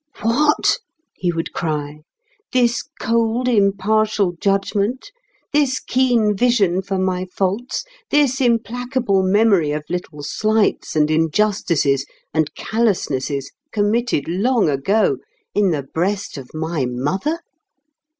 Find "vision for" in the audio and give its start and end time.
6.35-6.97